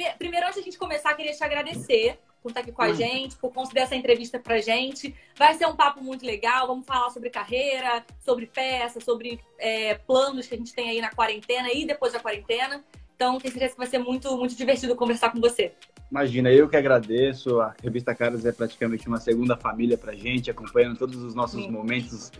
primeiro, 0.00 0.18
primeiro, 0.18 0.46
antes 0.46 0.56
de 0.56 0.60
a 0.60 0.64
gente 0.64 0.78
começar, 0.78 1.14
queria 1.14 1.32
te 1.32 1.44
agradecer 1.44 2.18
por 2.42 2.48
estar 2.48 2.60
aqui 2.60 2.72
com 2.72 2.82
a 2.82 2.88
hum. 2.88 2.94
gente, 2.94 3.36
por 3.36 3.52
conceder 3.52 3.82
essa 3.82 3.94
entrevista 3.94 4.38
pra 4.38 4.58
gente. 4.58 5.14
Vai 5.36 5.54
ser 5.54 5.66
um 5.66 5.76
papo 5.76 6.02
muito 6.02 6.24
legal. 6.24 6.66
Vamos 6.66 6.86
falar 6.86 7.10
sobre 7.10 7.28
carreira, 7.28 8.02
sobre 8.18 8.46
peça, 8.46 8.98
sobre 9.00 9.38
é, 9.58 9.94
planos 9.94 10.46
que 10.46 10.54
a 10.54 10.58
gente 10.58 10.72
tem 10.72 10.88
aí 10.88 11.00
na 11.00 11.10
quarentena 11.10 11.70
e 11.72 11.84
depois 11.84 12.14
da 12.14 12.20
quarentena. 12.20 12.82
Então, 13.14 13.38
tenho 13.38 13.52
certeza 13.52 13.72
que 13.72 13.78
vai 13.78 13.86
ser 13.86 13.98
muito, 13.98 14.34
muito 14.38 14.56
divertido 14.56 14.96
conversar 14.96 15.30
com 15.30 15.38
você. 15.38 15.72
Imagina, 16.10 16.50
eu 16.50 16.66
que 16.66 16.76
agradeço. 16.76 17.60
A 17.60 17.74
revista 17.82 18.14
Caras 18.14 18.46
é 18.46 18.52
praticamente 18.52 19.06
uma 19.06 19.18
segunda 19.18 19.54
família 19.54 19.98
pra 19.98 20.14
gente, 20.14 20.50
acompanhando 20.50 20.98
todos 20.98 21.22
os 21.22 21.34
nossos 21.34 21.62
Sim. 21.62 21.70
momentos 21.70 22.32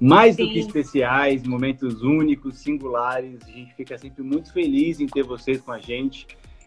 mais 0.00 0.34
Sim. 0.34 0.46
do 0.46 0.52
que 0.52 0.58
especiais, 0.58 1.44
momentos 1.44 2.02
únicos, 2.02 2.58
singulares. 2.58 3.38
A 3.46 3.50
gente 3.52 3.72
fica 3.74 3.96
sempre 3.96 4.24
muito 4.24 4.52
feliz 4.52 4.98
em 4.98 5.06
ter 5.06 5.22
vocês 5.22 5.60
com 5.60 5.70
a 5.70 5.78
gente. 5.78 6.26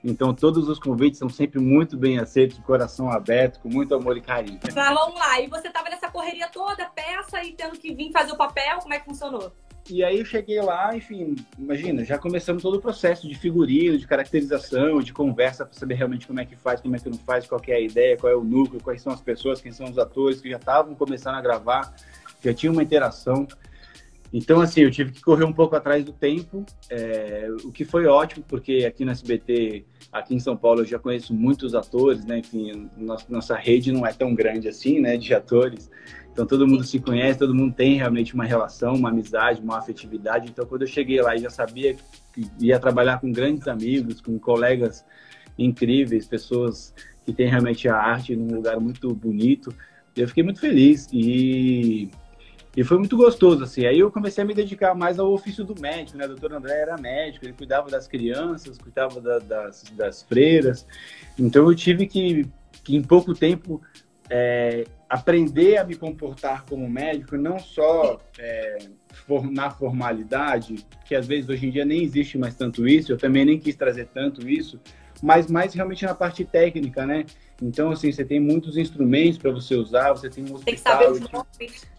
Então, 0.10 0.34
todos 0.34 0.70
os 0.70 0.80
convites 0.80 1.20
são 1.20 1.28
sempre 1.28 1.60
muito 1.60 1.98
bem 1.98 2.18
aceitos, 2.18 2.58
coração 2.60 3.12
aberto, 3.12 3.60
com 3.60 3.68
muito 3.68 3.94
amor 3.94 4.16
e 4.16 4.22
carinho. 4.22 4.58
Vamos 4.74 5.20
lá. 5.20 5.42
E 5.42 5.48
você 5.48 5.68
estava 5.68 5.90
nessa 5.90 6.10
correria 6.10 6.48
toda, 6.48 6.86
peça, 6.86 7.44
e 7.44 7.52
tendo 7.52 7.78
que 7.78 7.94
vir 7.94 8.10
fazer 8.14 8.32
o 8.32 8.38
papel, 8.38 8.80
como 8.80 8.94
é 8.94 9.00
que 9.00 9.06
funcionou? 9.06 9.52
E 9.90 10.06
aí 10.06 10.20
eu 10.20 10.26
cheguei 10.26 10.62
lá, 10.62 10.96
enfim, 10.96 11.36
imagina, 11.58 12.06
já 12.06 12.18
começamos 12.18 12.64
todo 12.64 12.78
o 12.78 12.82
processo 12.82 13.28
de 13.28 13.36
figurino, 13.36 13.98
de 13.98 14.08
caracterização, 14.08 15.00
de 15.00 15.12
conversa 15.12 15.66
para 15.66 15.78
saber 15.78 15.96
realmente 15.96 16.26
como 16.26 16.40
é 16.40 16.46
que 16.46 16.56
faz, 16.56 16.80
como 16.80 16.96
é 16.96 17.00
que 17.00 17.10
não 17.10 17.18
faz, 17.18 17.46
qual 17.46 17.62
é 17.68 17.74
a 17.74 17.80
ideia, 17.80 18.18
qual 18.18 18.32
é 18.32 18.36
o 18.36 18.44
núcleo, 18.44 18.82
quais 18.82 19.02
são 19.02 19.12
as 19.12 19.22
pessoas, 19.22 19.60
quem 19.60 19.74
são 19.74 19.90
os 19.90 19.98
atores 19.98 20.40
que 20.40 20.50
já 20.50 20.58
estavam 20.58 20.96
começando 20.96 21.36
a 21.36 21.42
gravar, 21.42 21.94
já 22.42 22.54
tinha 22.54 22.72
uma 22.72 22.84
interação. 22.84 23.46
Então, 24.32 24.60
assim, 24.60 24.82
eu 24.82 24.92
tive 24.92 25.12
que 25.12 25.22
correr 25.22 25.46
um 25.46 25.54
pouco 25.54 25.76
atrás 25.76 26.04
do 26.04 26.12
tempo, 26.12 26.66
é, 26.90 27.48
o 27.64 27.72
que 27.72 27.86
foi 27.86 28.06
ótimo, 28.06 28.44
porque 28.48 28.86
aqui 28.86 29.06
no 29.06 29.12
SBT, 29.12 29.86
aqui 30.12 30.36
em 30.36 30.40
São 30.40 30.58
Paulo, 30.58 30.82
eu 30.82 30.86
já 30.86 31.00
conheço 31.00 31.34
muitos 31.34 31.74
atores, 31.74 32.26
né? 32.26 32.40
Enfim, 32.40 32.90
nossa, 32.98 33.26
nossa 33.30 33.56
rede 33.56 33.92
não 33.92 34.06
é 34.06 34.12
tão 34.12 34.36
grande 34.36 34.68
assim, 34.68 35.00
né, 35.00 35.16
de 35.18 35.34
atores. 35.34 35.90
Então, 36.32 36.46
todo 36.46 36.68
mundo 36.68 36.84
se 36.84 37.00
conhece, 37.00 37.40
todo 37.40 37.56
mundo 37.56 37.74
tem 37.74 37.96
realmente 37.96 38.36
uma 38.36 38.46
relação, 38.46 38.94
uma 38.94 39.10
amizade, 39.10 39.62
uma 39.62 39.80
afetividade. 39.80 40.50
Então, 40.50 40.66
quando 40.66 40.84
eu 40.84 40.88
cheguei 40.88 41.22
lá 41.22 41.36
e 41.36 41.40
já 41.40 41.50
sabia 41.50 41.96
que 42.34 42.48
ia 42.60 42.80
trabalhar 42.80 43.20
com 43.20 43.32
grandes 43.32 43.68
amigos, 43.68 44.22
com 44.22 44.38
colegas 44.38 45.04
incríveis, 45.58 46.28
pessoas 46.28 46.94
que 47.26 47.34
têm 47.34 47.50
realmente 47.50 47.90
a 47.90 47.96
arte 47.96 48.36
num 48.36 48.56
lugar 48.56 48.80
muito 48.80 49.12
bonito, 49.16 49.74
eu 50.16 50.28
fiquei 50.28 50.44
muito 50.44 50.60
feliz. 50.60 51.10
E 51.12 52.12
e 52.78 52.84
foi 52.84 53.00
muito 53.00 53.18
gostoso, 53.18 53.64
assim. 53.64 53.88
Aí 53.88 53.98
eu 53.98 54.12
comecei 54.12 54.44
a 54.44 54.46
me 54.46 54.54
dedicar 54.54 54.94
mais 54.94 55.18
ao 55.18 55.34
ofício 55.34 55.66
do 55.66 55.74
médico, 55.82 56.16
né? 56.16 56.26
O 56.26 56.28
doutor 56.28 56.54
André 56.54 56.80
era 56.80 56.96
médico, 56.96 57.44
ele 57.44 57.54
cuidava 57.54 57.90
das 57.90 58.08
crianças, 58.08 58.78
cuidava 58.78 59.20
da, 59.20 59.40
das, 59.40 59.84
das 59.94 60.22
freiras. 60.22 60.86
Então 61.40 61.68
eu 61.68 61.76
tive 61.76 62.06
que, 62.06 62.48
que 62.84 62.96
em 62.96 63.02
pouco 63.02 63.34
tempo, 63.34 63.82
é, 64.30 64.84
aprender 65.10 65.78
a 65.78 65.84
me 65.84 65.96
comportar 65.96 66.66
como 66.66 66.88
médico, 66.88 67.36
não 67.36 67.58
só 67.58 68.22
é, 68.38 68.78
na 69.52 69.72
formalidade, 69.72 70.86
que 71.04 71.16
às 71.16 71.26
vezes 71.26 71.50
hoje 71.50 71.66
em 71.66 71.72
dia 71.72 71.84
nem 71.84 72.04
existe 72.04 72.38
mais 72.38 72.54
tanto 72.54 72.88
isso, 72.88 73.12
eu 73.12 73.18
também 73.18 73.44
nem 73.44 73.58
quis 73.58 73.76
trazer 73.76 74.06
tanto 74.14 74.48
isso, 74.48 74.80
mas 75.24 75.50
mais 75.50 75.74
realmente 75.74 76.06
na 76.06 76.14
parte 76.14 76.46
técnica, 76.46 77.08
né? 77.08 77.26
Então, 77.60 77.90
assim, 77.90 78.12
você 78.12 78.24
tem 78.24 78.40
muitos 78.40 78.78
instrumentos 78.78 79.40
para 79.40 79.50
você 79.50 79.74
usar, 79.74 80.12
você 80.12 80.30
tem 80.30 80.44
um 80.44 80.54
hospital... 80.54 80.64
Tem 80.64 80.76
que 80.76 80.82
saber 80.82 81.10
os 81.10 81.32
nomes 81.32 81.97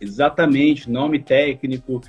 Exatamente, 0.00 0.90
nome 0.90 1.18
técnico. 1.20 2.00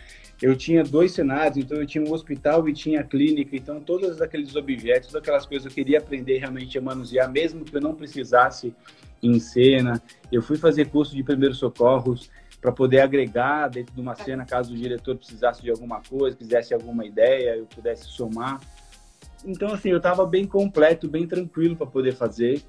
Eu 0.41 0.55
tinha 0.55 0.83
dois 0.83 1.13
cenários, 1.13 1.57
então 1.57 1.77
eu 1.77 1.85
tinha 1.85 2.03
um 2.03 2.11
hospital 2.11 2.67
e 2.67 2.73
tinha 2.73 2.99
a 2.99 3.03
clínica, 3.03 3.55
então 3.55 3.79
todos 3.79 4.21
aqueles 4.21 4.55
objetos, 4.55 5.09
todas 5.09 5.21
aquelas 5.21 5.45
coisas 5.45 5.65
eu 5.65 5.71
queria 5.71 5.99
aprender 5.99 6.39
realmente 6.39 6.77
a 6.77 6.81
manusear, 6.81 7.31
mesmo 7.31 7.63
que 7.63 7.75
eu 7.75 7.81
não 7.81 7.95
precisasse 7.95 8.73
em 9.23 9.39
cena. 9.39 10.01
Eu 10.31 10.41
fui 10.41 10.57
fazer 10.57 10.89
curso 10.89 11.15
de 11.15 11.23
primeiros 11.23 11.57
socorros 11.57 12.29
para 12.59 12.71
poder 12.71 12.99
agregar 12.99 13.69
dentro 13.69 13.93
de 13.93 14.01
uma 14.01 14.15
cena, 14.15 14.43
caso 14.43 14.73
o 14.73 14.77
diretor 14.77 15.15
precisasse 15.15 15.61
de 15.61 15.69
alguma 15.69 16.01
coisa, 16.01 16.35
quisesse 16.35 16.73
alguma 16.73 17.05
ideia, 17.05 17.55
eu 17.55 17.65
pudesse 17.67 18.05
somar. 18.05 18.59
Então, 19.45 19.71
assim, 19.71 19.89
eu 19.89 19.97
estava 19.97 20.25
bem 20.25 20.45
completo, 20.45 21.07
bem 21.07 21.27
tranquilo 21.27 21.75
para 21.75 21.85
poder 21.85 22.13
fazer 22.13 22.61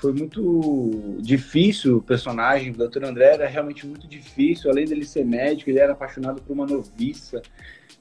foi 0.00 0.14
muito 0.14 1.18
difícil 1.20 1.98
o 1.98 2.02
personagem. 2.02 2.72
O 2.72 2.88
Dr. 2.88 3.04
André 3.04 3.34
era 3.34 3.46
realmente 3.46 3.86
muito 3.86 4.08
difícil. 4.08 4.70
Além 4.70 4.86
dele 4.86 5.04
ser 5.04 5.26
médico, 5.26 5.68
ele 5.68 5.78
era 5.78 5.92
apaixonado 5.92 6.40
por 6.40 6.54
uma 6.54 6.66
noviça. 6.66 7.42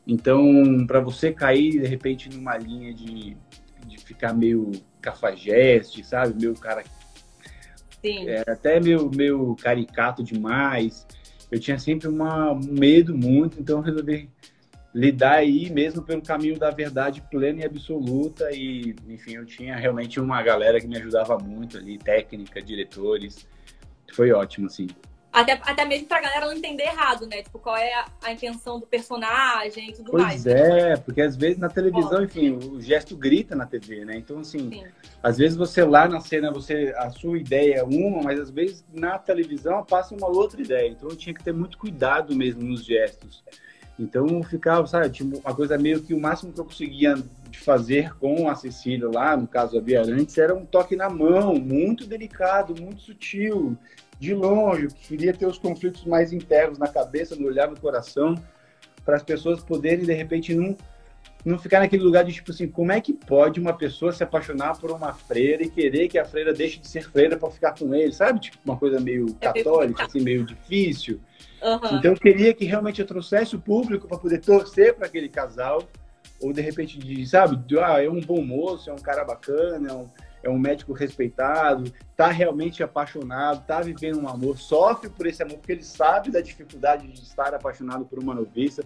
Então, 0.08 0.86
para 0.88 1.02
você 1.02 1.34
cair 1.34 1.82
de 1.82 1.86
repente 1.86 2.30
numa 2.30 2.58
linha 2.58 2.94
de, 2.94 3.36
de 3.86 3.98
ficar 3.98 4.34
meio 4.34 4.72
cafajeste, 5.02 6.02
sabe? 6.06 6.40
Meio 6.40 6.54
cara. 6.54 6.86
Sim. 8.02 8.30
É, 8.30 8.46
até 8.48 8.80
meio, 8.80 9.12
meio 9.14 9.56
caricato 9.62 10.24
demais. 10.24 11.06
Eu 11.52 11.60
tinha 11.60 11.78
sempre 11.78 12.08
uma, 12.08 12.54
um 12.54 12.80
medo 12.80 13.14
muito, 13.14 13.60
então 13.60 13.80
eu 13.80 13.84
resolvi 13.84 14.30
lidar 14.94 15.36
aí 15.36 15.70
mesmo 15.70 16.02
pelo 16.02 16.22
caminho 16.22 16.58
da 16.58 16.72
verdade 16.72 17.22
plena 17.30 17.62
e 17.62 17.66
absoluta 17.66 18.50
e 18.52 18.96
enfim 19.08 19.36
eu 19.36 19.46
tinha 19.46 19.76
realmente 19.76 20.20
uma 20.20 20.42
galera 20.42 20.80
que 20.80 20.88
me 20.88 20.98
ajudava 20.98 21.38
muito 21.38 21.78
ali 21.78 21.98
técnica 21.98 22.62
diretores 22.62 23.48
foi 24.12 24.32
ótimo 24.32 24.66
assim 24.66 24.88
até, 25.32 25.54
até 25.64 25.86
mesmo 25.86 26.08
pra 26.08 26.20
galera 26.20 26.48
não 26.48 26.54
entender 26.54 26.84
errado, 26.84 27.28
né? 27.28 27.44
Tipo, 27.44 27.60
qual 27.60 27.78
é 27.78 27.94
a, 27.94 28.06
a 28.24 28.32
intenção 28.32 28.80
do 28.80 28.88
personagem 28.88 29.90
e 29.90 29.94
tudo 29.94 30.12
pois 30.12 30.24
mais. 30.24 30.44
Pois 30.44 30.56
é, 30.56 30.98
porque 30.98 31.22
às 31.22 31.36
vezes 31.36 31.60
na 31.60 31.70
televisão, 31.70 32.24
enfim, 32.24 32.52
o 32.52 32.82
gesto 32.82 33.16
grita 33.16 33.56
na 33.56 33.66
TV, 33.66 34.06
né? 34.06 34.18
Então, 34.18 34.40
assim, 34.40 34.70
Sim. 34.70 34.84
às 35.22 35.38
vezes 35.38 35.56
você 35.56 35.84
lá 35.84 36.08
na 36.08 36.20
cena, 36.20 36.52
você 36.52 36.94
a 36.98 37.12
sua 37.12 37.38
ideia 37.38 37.76
é 37.76 37.84
uma, 37.84 38.24
mas 38.24 38.40
às 38.40 38.50
vezes 38.50 38.84
na 38.92 39.20
televisão 39.20 39.86
passa 39.86 40.16
uma 40.16 40.28
outra 40.28 40.60
ideia. 40.62 40.90
Então 40.90 41.08
eu 41.08 41.16
tinha 41.16 41.34
que 41.34 41.44
ter 41.44 41.54
muito 41.54 41.78
cuidado 41.78 42.36
mesmo 42.36 42.64
nos 42.64 42.84
gestos. 42.84 43.44
Então 44.00 44.42
ficava, 44.44 44.88
sabe, 44.88 45.10
tipo, 45.10 45.38
uma 45.40 45.54
coisa 45.54 45.78
meio 45.78 46.02
que 46.02 46.14
o 46.14 46.20
máximo 46.20 46.54
que 46.54 46.60
eu 46.60 46.66
conseguia 46.66 47.16
fazer 47.52 48.16
com 48.16 48.50
a 48.50 48.56
Cecília 48.56 49.10
lá, 49.14 49.36
no 49.36 49.46
caso 49.46 49.78
a 49.78 49.82
Bia 49.82 50.02
antes, 50.02 50.38
era 50.38 50.56
um 50.56 50.66
toque 50.66 50.96
na 50.96 51.10
mão, 51.10 51.56
muito 51.56 52.08
delicado, 52.08 52.82
muito 52.82 53.02
sutil, 53.02 53.78
de 54.18 54.34
longe. 54.34 54.88
Queria 54.88 55.34
ter 55.34 55.46
os 55.46 55.58
conflitos 55.58 56.06
mais 56.06 56.32
internos 56.32 56.80
na 56.80 56.88
cabeça, 56.88 57.36
no 57.36 57.48
olhar, 57.48 57.70
no 57.70 57.80
coração, 57.80 58.36
para 59.04 59.18
as 59.18 59.24
pessoas 59.24 59.62
poderem, 59.62 60.06
de 60.06 60.14
repente, 60.14 60.56
não, 60.56 60.78
não 61.46 61.58
ficar 61.58 61.80
naquele 61.80 62.04
lugar 62.04 62.24
de 62.26 62.34
tipo 62.34 62.52
assim, 62.52 62.68
como 62.68 62.92
é 62.92 63.00
que 63.00 63.14
pode 63.14 63.60
uma 63.60 63.74
pessoa 63.74 64.12
se 64.12 64.24
apaixonar 64.24 64.78
por 64.78 64.92
uma 64.92 65.14
freira 65.14 65.64
e 65.64 65.70
querer 65.70 66.08
que 66.08 66.18
a 66.18 66.26
freira 66.26 66.54
deixe 66.54 66.80
de 66.80 66.88
ser 66.88 67.10
freira 67.10 67.38
para 67.38 67.50
ficar 67.50 67.78
com 67.78 67.94
ele, 67.96 68.12
sabe? 68.12 68.40
Tipo, 68.40 68.58
uma 68.66 68.78
coisa 68.78 69.00
meio 69.00 69.28
é 69.40 69.46
católica, 69.46 70.06
assim, 70.06 70.20
meio 70.20 70.44
difícil. 70.44 71.20
Uhum. 71.62 71.98
Então 71.98 72.12
eu 72.12 72.18
queria 72.18 72.54
que 72.54 72.66
realmente 72.66 73.00
eu 73.00 73.08
trouxesse 73.08 73.56
o 73.56 73.60
público 73.60 74.08
para 74.08 74.18
poder 74.18 74.40
torcer 74.40 74.94
para 74.96 75.08
aquele 75.08 75.30
casal, 75.30 75.84
ou 76.42 76.54
de 76.54 76.62
repente 76.62 76.98
de, 76.98 77.26
sabe, 77.26 77.62
ah, 77.80 78.04
é 78.04 78.10
um 78.10 78.22
bom 78.22 78.44
moço, 78.44 78.90
é 78.90 78.94
um 78.94 78.98
cara 78.98 79.24
bacana, 79.24 79.90
é 79.90 79.94
um, 79.94 80.08
é 80.44 80.50
um 80.50 80.58
médico 80.58 80.94
respeitado, 80.94 81.92
tá 82.16 82.28
realmente 82.28 82.82
apaixonado, 82.82 83.66
tá 83.66 83.82
vivendo 83.82 84.22
um 84.22 84.28
amor, 84.28 84.58
sofre 84.58 85.10
por 85.10 85.28
esse 85.28 85.44
amor 85.44 85.58
porque 85.58 85.74
ele 85.74 85.84
sabe 85.84 86.32
da 86.32 86.42
dificuldade 86.42 87.08
de 87.08 87.22
estar 87.22 87.54
apaixonado 87.54 88.06
por 88.06 88.20
uma 88.20 88.34
noviça. 88.34 88.84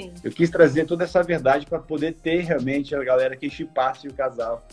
Sim. 0.00 0.12
Eu 0.22 0.32
quis 0.32 0.50
trazer 0.50 0.86
toda 0.86 1.04
essa 1.04 1.22
verdade 1.22 1.66
para 1.66 1.78
poder 1.78 2.14
ter 2.14 2.40
realmente 2.40 2.94
a 2.94 3.02
galera 3.04 3.36
que 3.36 3.48
chipasse 3.50 4.08
o 4.08 4.14
casal. 4.14 4.66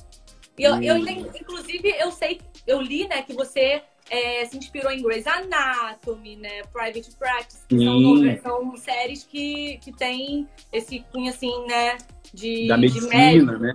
Eu, 0.57 0.81
e... 0.81 0.87
eu, 0.87 0.97
inclusive, 0.97 1.89
eu 1.99 2.11
sei, 2.11 2.39
eu 2.67 2.81
li, 2.81 3.07
né, 3.07 3.21
que 3.21 3.33
você 3.33 3.81
é, 4.09 4.45
se 4.45 4.57
inspirou 4.57 4.91
em 4.91 5.01
Grey's 5.01 5.27
Anatomy, 5.27 6.35
né? 6.35 6.63
Private 6.73 7.15
Practice, 7.17 7.61
que 7.67 7.77
são, 7.77 8.41
são, 8.41 8.77
séries 8.77 9.23
que, 9.23 9.77
que 9.77 9.91
tem 9.91 10.47
esse 10.73 10.99
cunho, 11.11 11.29
assim, 11.29 11.65
né? 11.67 11.97
De, 12.33 12.67
da 12.67 12.77
medicina, 12.77 13.55
de 13.55 13.61
né? 13.61 13.73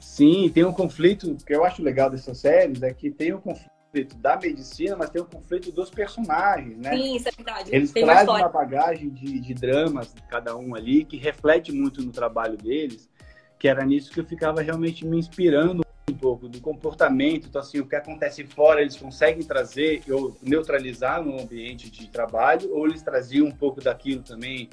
Sim, 0.00 0.50
tem 0.52 0.64
um 0.64 0.72
conflito, 0.72 1.36
que 1.46 1.54
eu 1.54 1.64
acho 1.64 1.82
legal 1.82 2.08
dessas 2.08 2.38
séries, 2.38 2.82
é 2.82 2.92
que 2.92 3.10
tem 3.10 3.34
um 3.34 3.40
conflito 3.40 3.74
da 4.16 4.36
medicina, 4.36 4.96
mas 4.96 5.10
tem 5.10 5.22
um 5.22 5.26
conflito 5.26 5.70
dos 5.70 5.90
personagens, 5.90 6.76
né? 6.78 6.96
Sim, 6.96 7.16
isso 7.16 7.28
é 7.28 7.32
verdade. 7.32 7.70
Eles 7.72 7.92
tem 7.92 8.04
trazem 8.04 8.28
uma, 8.28 8.38
uma 8.38 8.48
bagagem 8.48 9.10
de, 9.10 9.38
de 9.38 9.54
dramas, 9.54 10.14
cada 10.28 10.56
um 10.56 10.74
ali, 10.74 11.04
que 11.04 11.16
reflete 11.16 11.70
muito 11.70 12.02
no 12.02 12.10
trabalho 12.10 12.56
deles, 12.56 13.08
que 13.58 13.68
era 13.68 13.84
nisso 13.84 14.10
que 14.10 14.20
eu 14.20 14.24
ficava 14.24 14.60
realmente 14.60 15.06
me 15.06 15.18
inspirando 15.18 15.84
um 16.10 16.14
pouco 16.14 16.48
do 16.48 16.60
comportamento, 16.60 17.46
então 17.48 17.60
assim, 17.60 17.80
o 17.80 17.86
que 17.86 17.96
acontece 17.96 18.44
fora 18.44 18.82
eles 18.82 18.96
conseguem 18.96 19.42
trazer 19.42 20.02
ou 20.10 20.36
neutralizar 20.42 21.22
no 21.22 21.40
ambiente 21.40 21.90
de 21.90 22.08
trabalho, 22.08 22.74
ou 22.74 22.86
eles 22.86 23.02
traziam 23.02 23.46
um 23.46 23.52
pouco 23.52 23.80
daquilo 23.80 24.22
também. 24.22 24.68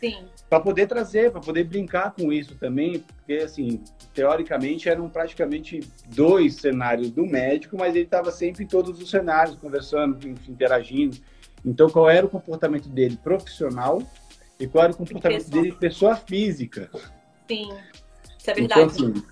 Sim. 0.00 0.28
Para 0.48 0.60
poder 0.60 0.86
trazer, 0.86 1.30
para 1.30 1.40
poder 1.40 1.64
brincar 1.64 2.12
com 2.12 2.32
isso 2.32 2.54
também, 2.54 3.00
porque 3.00 3.34
assim, 3.34 3.82
teoricamente 4.14 4.88
eram 4.88 5.08
praticamente 5.08 5.80
dois 6.06 6.56
cenários 6.56 7.10
do 7.10 7.26
médico, 7.26 7.76
mas 7.76 7.94
ele 7.94 8.04
estava 8.04 8.30
sempre 8.30 8.64
em 8.64 8.66
todos 8.66 9.00
os 9.00 9.10
cenários, 9.10 9.56
conversando, 9.56 10.26
interagindo. 10.48 11.16
Então, 11.64 11.90
qual 11.90 12.08
era 12.08 12.24
o 12.24 12.28
comportamento 12.28 12.88
dele 12.88 13.18
profissional 13.22 14.02
e 14.58 14.66
qual 14.66 14.84
era 14.84 14.92
o 14.92 14.96
comportamento 14.96 15.44
pessoa. 15.44 15.62
dele 15.62 15.74
pessoa 15.74 16.16
física? 16.16 16.90
Sim, 17.48 17.68
isso 18.38 18.50
é 18.50 18.60
então, 18.60 18.78
verdade. 18.78 19.02
Então, 19.02 19.08
assim, 19.08 19.22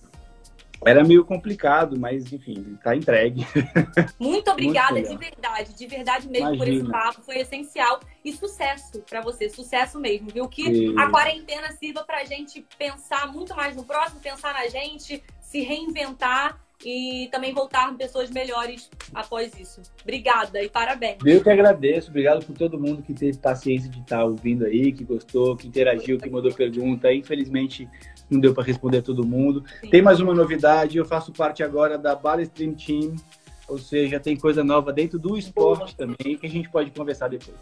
Era 0.84 1.04
meio 1.04 1.24
complicado, 1.24 1.98
mas 1.98 2.32
enfim, 2.32 2.78
tá 2.82 2.94
entregue. 2.94 3.46
Muito 4.18 4.50
obrigada 4.50 4.94
Muito 4.94 5.08
de 5.08 5.16
verdade, 5.16 5.74
de 5.74 5.86
verdade 5.86 6.28
mesmo 6.28 6.54
Imagina. 6.54 6.64
por 6.64 6.72
esse 6.72 6.90
papo, 6.90 7.22
foi 7.22 7.38
essencial 7.38 8.00
e 8.24 8.32
sucesso 8.32 9.02
para 9.08 9.20
você, 9.20 9.48
sucesso 9.48 9.98
mesmo, 9.98 10.28
viu? 10.30 10.48
Que 10.48 10.68
e... 10.68 10.98
a 10.98 11.10
quarentena 11.10 11.72
sirva 11.72 12.04
pra 12.04 12.24
gente 12.24 12.64
pensar 12.78 13.32
muito 13.32 13.54
mais 13.54 13.74
no 13.76 13.84
próximo, 13.84 14.20
pensar 14.20 14.52
na 14.52 14.68
gente, 14.68 15.22
se 15.40 15.60
reinventar 15.60 16.60
e 16.84 17.28
também 17.32 17.54
voltar 17.54 17.92
pessoas 17.96 18.30
melhores 18.30 18.90
após 19.14 19.58
isso. 19.58 19.80
Obrigada 20.02 20.62
e 20.62 20.68
parabéns. 20.68 21.18
Eu 21.24 21.42
que 21.42 21.48
agradeço, 21.48 22.10
obrigado 22.10 22.44
por 22.44 22.56
todo 22.56 22.78
mundo 22.78 23.02
que 23.02 23.14
teve 23.14 23.38
paciência 23.38 23.88
de 23.88 24.00
estar 24.00 24.24
ouvindo 24.24 24.64
aí, 24.64 24.92
que 24.92 25.04
gostou, 25.04 25.56
que 25.56 25.66
interagiu, 25.66 26.18
que 26.18 26.28
mandou 26.28 26.52
pergunta. 26.52 27.12
Infelizmente 27.12 27.88
não 28.30 28.40
deu 28.40 28.52
para 28.52 28.64
responder 28.64 28.98
a 28.98 29.02
todo 29.02 29.26
mundo. 29.26 29.64
Sim. 29.80 29.90
Tem 29.90 30.02
mais 30.02 30.20
uma 30.20 30.34
novidade, 30.34 30.98
eu 30.98 31.04
faço 31.04 31.32
parte 31.32 31.62
agora 31.62 31.96
da 31.96 32.14
Bala 32.14 32.42
Stream 32.42 32.74
Team, 32.74 33.16
ou 33.68 33.78
seja, 33.78 34.20
tem 34.20 34.36
coisa 34.36 34.62
nova 34.62 34.92
dentro 34.92 35.18
do 35.18 35.36
esporte 35.36 35.96
Boa. 35.96 36.14
também 36.16 36.36
que 36.36 36.46
a 36.46 36.50
gente 36.50 36.68
pode 36.68 36.90
conversar 36.90 37.28
depois. 37.28 37.56